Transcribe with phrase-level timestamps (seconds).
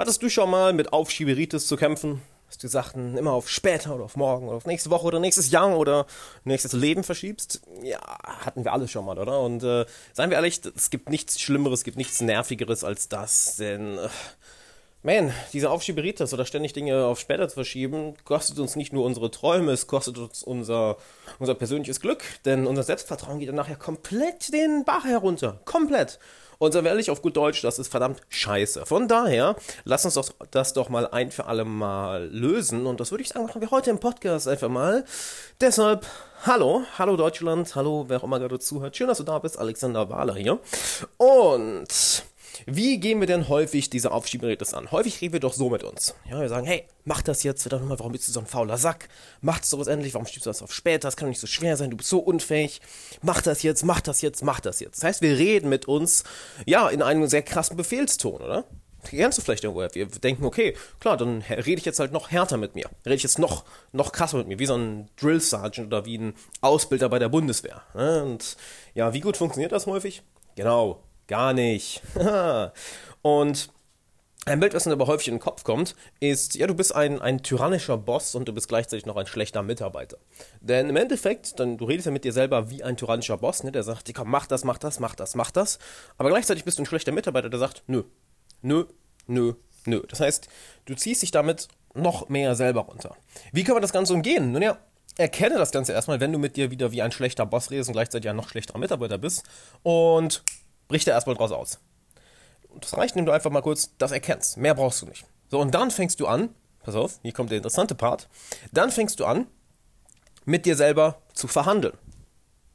[0.00, 2.22] Hattest du schon mal mit Aufschieberitis zu kämpfen?
[2.46, 5.50] Dass du Sachen immer auf später oder auf morgen oder auf nächste Woche oder nächstes
[5.50, 6.06] Jahr oder
[6.44, 7.60] nächstes Leben verschiebst?
[7.82, 9.40] Ja, hatten wir alles schon mal, oder?
[9.40, 9.84] Und äh,
[10.14, 13.98] seien wir ehrlich, es gibt nichts Schlimmeres, es gibt nichts Nervigeres als das, denn...
[13.98, 14.08] Äh,
[15.02, 19.30] Man, diese Aufschieberitis oder ständig Dinge auf später zu verschieben, kostet uns nicht nur unsere
[19.30, 20.98] Träume, es kostet uns unser,
[21.38, 25.60] unser persönliches Glück, denn unser Selbstvertrauen geht dann nachher komplett den Bach herunter.
[25.64, 26.18] Komplett.
[26.60, 28.84] Und so ehrlich, auf gut Deutsch, das ist verdammt scheiße.
[28.84, 32.84] Von daher, lass uns doch das doch mal ein für alle Mal lösen.
[32.84, 35.06] Und das würde ich sagen, machen wir heute im Podcast einfach mal.
[35.62, 36.06] Deshalb,
[36.44, 38.94] hallo, hallo Deutschland, hallo, wer auch immer gerade zuhört.
[38.94, 40.58] Schön, dass du da bist, Alexander Wahler hier.
[41.16, 41.88] Und
[42.66, 44.90] wie gehen wir denn häufig diese Aufschieberitis an?
[44.90, 46.14] Häufig reden wir doch so mit uns.
[46.28, 48.78] Ja, wir sagen, hey, mach das jetzt, verdammt nochmal, warum bist du so ein fauler
[48.78, 49.08] Sack?
[49.40, 51.08] Mach es doch endlich, warum schiebst du das auf später?
[51.08, 52.80] Das kann doch nicht so schwer sein, du bist so unfähig.
[53.22, 54.98] Mach das jetzt, mach das jetzt, mach das jetzt.
[54.98, 56.24] Das heißt, wir reden mit uns,
[56.66, 58.64] ja, in einem sehr krassen Befehlston, oder?
[59.04, 59.86] Kennst du vielleicht irgendwo?
[59.94, 62.88] Wir denken, okay, klar, dann rede ich jetzt halt noch härter mit mir.
[63.04, 66.18] Rede ich jetzt noch, noch krasser mit mir, wie so ein Drill Sergeant oder wie
[66.18, 67.82] ein Ausbilder bei der Bundeswehr.
[67.94, 68.22] Ne?
[68.24, 68.56] Und
[68.94, 70.22] ja, wie gut funktioniert das häufig?
[70.56, 72.02] Genau, Gar nicht.
[73.22, 73.70] und
[74.46, 77.22] ein Bild, was mir aber häufig in den Kopf kommt, ist, ja, du bist ein,
[77.22, 80.18] ein tyrannischer Boss und du bist gleichzeitig noch ein schlechter Mitarbeiter.
[80.60, 83.70] Denn im Endeffekt, dann, du redest ja mit dir selber wie ein tyrannischer Boss, ne,
[83.70, 85.78] der sagt, komm, mach das, mach das, mach das, mach das.
[86.18, 88.02] Aber gleichzeitig bist du ein schlechter Mitarbeiter, der sagt, nö,
[88.60, 88.86] nö,
[89.28, 89.52] nö,
[89.86, 90.02] nö.
[90.08, 90.48] Das heißt,
[90.86, 93.14] du ziehst dich damit noch mehr selber runter.
[93.52, 94.50] Wie kann man das Ganze umgehen?
[94.50, 94.78] Nun ja,
[95.16, 97.92] erkenne das Ganze erstmal, wenn du mit dir wieder wie ein schlechter Boss redest und
[97.92, 99.44] gleichzeitig ein noch schlechterer Mitarbeiter bist.
[99.84, 100.42] Und
[100.90, 101.78] brich da erstmal draus aus.
[102.68, 104.56] Und das reicht, wenn du einfach mal kurz das erkennst.
[104.56, 105.24] Mehr brauchst du nicht.
[105.48, 106.50] So, und dann fängst du an,
[106.82, 108.28] pass auf, hier kommt der interessante Part,
[108.72, 109.46] dann fängst du an,
[110.44, 111.96] mit dir selber zu verhandeln.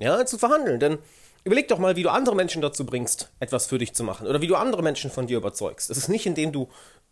[0.00, 0.98] Ja, zu verhandeln, denn
[1.44, 4.40] überleg doch mal, wie du andere Menschen dazu bringst, etwas für dich zu machen oder
[4.40, 5.90] wie du andere Menschen von dir überzeugst.
[5.90, 6.68] Es ist nicht, indem du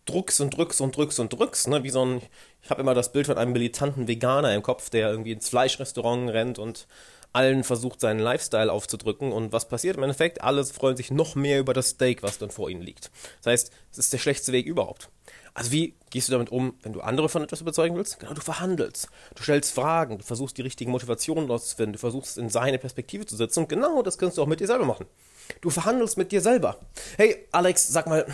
[0.07, 1.83] druckst und drückst und drückst und drückst, ne?
[1.83, 2.23] wie so ein,
[2.63, 6.31] ich habe immer das Bild von einem militanten Veganer im Kopf, der irgendwie ins Fleischrestaurant
[6.31, 6.87] rennt und
[7.33, 9.33] allen versucht, seinen Lifestyle aufzudrücken.
[9.33, 10.43] Und was passiert im Endeffekt?
[10.43, 13.11] Alle freuen sich noch mehr über das Steak, was dann vor ihnen liegt.
[13.43, 15.09] Das heißt, es ist der schlechteste Weg überhaupt.
[15.55, 18.21] Also wie gehst du damit um, wenn du andere von etwas überzeugen willst?
[18.21, 19.09] Genau, du verhandelst.
[19.35, 23.37] Du stellst Fragen, du versuchst die richtigen Motivationen auszufinden, du versuchst in seine Perspektive zu
[23.37, 23.61] setzen.
[23.61, 25.07] Und genau das kannst du auch mit dir selber machen.
[25.61, 26.79] Du verhandelst mit dir selber.
[27.17, 28.27] Hey, Alex, sag mal,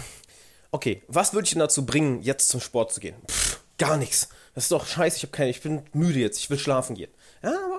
[0.70, 3.16] okay, was würde ich denn dazu bringen, jetzt zum Sport zu gehen?
[3.26, 4.28] Pff, gar nichts.
[4.54, 7.10] Das ist doch scheiße, ich, hab keine, ich bin müde jetzt, ich will schlafen gehen.
[7.42, 7.75] Ja, aber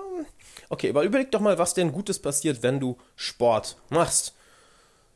[0.68, 4.34] Okay, aber überleg doch mal, was denn Gutes passiert, wenn du Sport machst.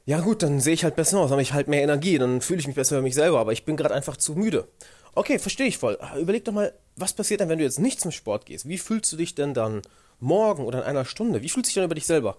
[0.04, 2.60] Ja gut, dann sehe ich halt besser aus, habe ich halt mehr Energie, dann fühle
[2.60, 4.66] ich mich besser für mich selber, aber ich bin gerade einfach zu müde.
[5.14, 5.98] Okay, verstehe ich voll.
[6.18, 8.66] Überleg doch mal, was passiert dann, wenn du jetzt nicht zum Sport gehst?
[8.66, 9.82] Wie fühlst du dich denn dann
[10.18, 11.42] morgen oder in einer Stunde?
[11.42, 12.36] Wie fühlst du dich dann über dich selber?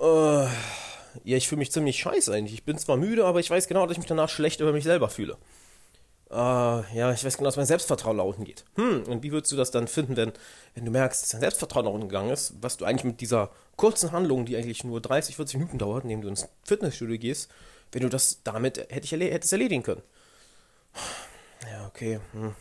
[0.00, 0.44] Äh,
[1.24, 2.54] ja, ich fühle mich ziemlich scheiße eigentlich.
[2.54, 4.84] Ich bin zwar müde, aber ich weiß genau, dass ich mich danach schlecht über mich
[4.84, 5.36] selber fühle
[6.34, 8.64] äh, ja, ich weiß genau, dass mein Selbstvertrauen nach unten geht.
[8.74, 10.32] Hm, und wie würdest du das dann finden, wenn,
[10.74, 13.50] wenn du merkst, dass dein Selbstvertrauen nach unten gegangen ist, was du eigentlich mit dieser
[13.76, 17.50] kurzen Handlung, die eigentlich nur 30, 40 Minuten dauert, indem du ins Fitnessstudio gehst,
[17.92, 20.02] wenn du das damit hätte ich erle hättest erledigen können?
[21.70, 22.54] Ja, okay, hm.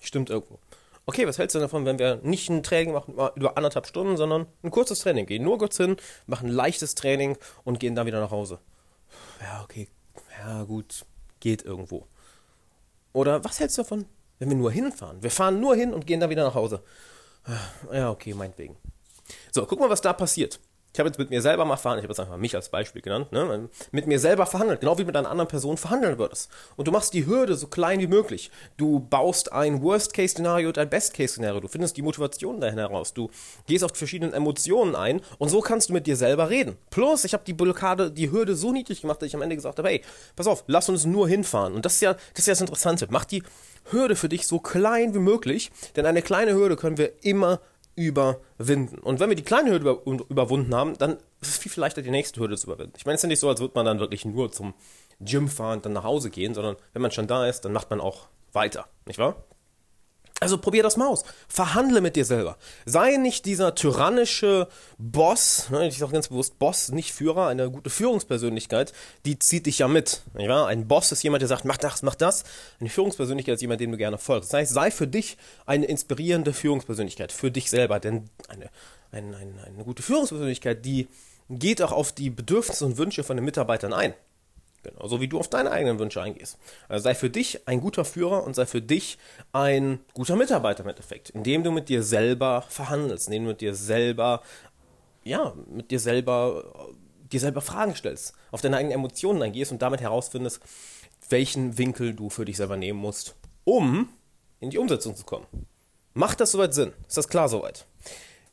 [0.00, 0.58] stimmt irgendwo.
[1.04, 4.46] Okay, was hältst du davon, wenn wir nicht ein Training machen über anderthalb Stunden, sondern
[4.62, 5.26] ein kurzes Training?
[5.26, 5.96] Gehen nur kurz hin,
[6.26, 8.58] machen ein leichtes Training und gehen dann wieder nach Hause.
[9.40, 9.88] Ja, okay.
[10.38, 11.06] Ja, gut.
[11.40, 12.06] Geht irgendwo.
[13.12, 14.06] Oder was hältst du davon,
[14.38, 15.22] wenn wir nur hinfahren?
[15.22, 16.82] Wir fahren nur hin und gehen dann wieder nach Hause.
[17.44, 18.76] Ah, ja, okay, meinetwegen.
[19.52, 20.60] So, guck mal, was da passiert.
[20.92, 23.02] Ich habe jetzt mit mir selber mal verhandelt, ich habe jetzt einfach mich als Beispiel
[23.02, 23.68] genannt, ne?
[23.92, 26.50] mit mir selber verhandelt, genau wie mit einer anderen Person verhandeln würdest.
[26.76, 28.50] Und du machst die Hürde so klein wie möglich.
[28.76, 31.60] Du baust ein Worst-Case-Szenario und ein Best-Case-Szenario.
[31.60, 33.12] Du findest die Motivation dahin heraus.
[33.12, 33.30] Du
[33.66, 36.76] gehst auf die verschiedenen Emotionen ein und so kannst du mit dir selber reden.
[36.90, 39.78] Plus, ich habe die Blockade, die Hürde so niedrig gemacht, dass ich am Ende gesagt
[39.78, 40.02] habe, hey,
[40.36, 41.74] pass auf, lass uns nur hinfahren.
[41.74, 43.06] Und das ist ja das, ist ja das Interessante.
[43.10, 43.42] Mach die
[43.90, 47.60] Hürde für dich so klein wie möglich, denn eine kleine Hürde können wir immer
[47.98, 48.98] überwinden.
[48.98, 52.02] Und wenn wir die kleine Hürde über, überwunden haben, dann ist es viel, viel leichter,
[52.02, 52.94] die nächste Hürde zu überwinden.
[52.96, 54.74] Ich meine, es ist ja nicht so, als würde man dann wirklich nur zum
[55.20, 57.90] Gym fahren und dann nach Hause gehen, sondern wenn man schon da ist, dann macht
[57.90, 59.36] man auch weiter, nicht wahr?
[60.40, 61.24] Also probier das mal aus.
[61.48, 62.58] Verhandle mit dir selber.
[62.86, 67.90] Sei nicht dieser tyrannische Boss, ne, ich sage ganz bewusst Boss, nicht Führer, eine gute
[67.90, 68.92] Führungspersönlichkeit,
[69.24, 70.22] die zieht dich ja mit.
[70.38, 70.66] Ja?
[70.66, 72.44] Ein Boss ist jemand, der sagt, mach das, mach das.
[72.78, 74.52] Eine Führungspersönlichkeit ist jemand, dem du gerne folgst.
[74.52, 75.36] Das heißt, sei für dich
[75.66, 77.98] eine inspirierende Führungspersönlichkeit, für dich selber.
[77.98, 78.70] Denn eine,
[79.10, 81.08] eine, eine, eine gute Führungspersönlichkeit, die
[81.50, 84.14] geht auch auf die Bedürfnisse und Wünsche von den Mitarbeitern ein.
[84.90, 86.58] Genauso wie du auf deine eigenen Wünsche eingehst.
[86.88, 89.18] Also sei für dich ein guter Führer und sei für dich
[89.52, 93.74] ein guter Mitarbeiter im Endeffekt, indem du mit dir selber verhandelst, indem du mit dir
[93.74, 94.42] selber,
[95.24, 96.92] ja, mit dir selber,
[97.32, 100.60] dir selber Fragen stellst, auf deine eigenen Emotionen eingehst und damit herausfindest,
[101.28, 103.34] welchen Winkel du für dich selber nehmen musst,
[103.64, 104.08] um
[104.60, 105.46] in die Umsetzung zu kommen.
[106.14, 106.92] Macht das soweit Sinn?
[107.06, 107.86] Ist das klar soweit?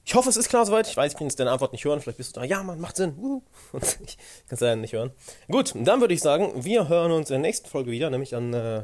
[0.08, 0.88] Ich hoffe, es ist klar soweit.
[0.88, 2.00] Ich weiß, ich kann jetzt deine Antwort nicht hören.
[2.00, 3.16] Vielleicht bist du da, ja, man, macht Sinn.
[3.18, 3.42] Uh.
[3.72, 4.18] Und ich
[4.48, 5.12] kann es leider nicht hören.
[5.50, 8.54] Gut, dann würde ich sagen, wir hören uns in der nächsten Folge wieder, nämlich an,
[8.54, 8.84] äh,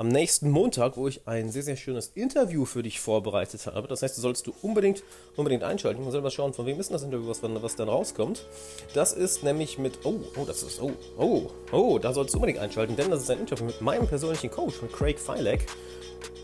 [0.00, 3.86] am nächsten Montag, wo ich ein sehr, sehr schönes Interview für dich vorbereitet habe.
[3.86, 5.02] Das heißt, du sollst du unbedingt,
[5.36, 6.00] unbedingt einschalten.
[6.00, 8.46] Ich muss selber schauen, von wem ist das Interview, was, was dann rauskommt.
[8.94, 12.60] Das ist nämlich mit, oh, oh, das ist, oh, oh, oh, da sollst du unbedingt
[12.60, 15.66] einschalten, denn das ist ein Interview mit meinem persönlichen Coach, mit Craig Feilek.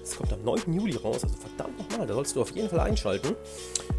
[0.02, 0.74] Das kommt am 9.
[0.74, 3.36] Juli raus, also verdammt nochmal, da sollst du auf jeden Fall einschalten.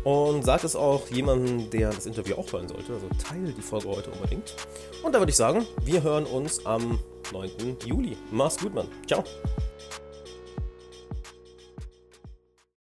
[0.03, 2.93] Und sag es auch jemandem, der das Interview auch hören sollte.
[2.93, 4.53] Also teile die Folge heute unbedingt.
[5.01, 6.99] Und da würde ich sagen, wir hören uns am
[7.31, 7.77] 9.
[7.85, 8.17] Juli.
[8.31, 8.87] Mach's gut, Mann.
[9.07, 9.23] Ciao.